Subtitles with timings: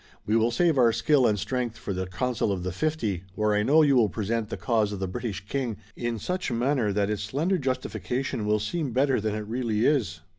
[0.25, 3.61] We will save our skill and strength for the council of the fifty, where I
[3.61, 7.21] know you will present the cause of the British king in such manner that its
[7.21, 10.21] slender justification will seem better than it really is."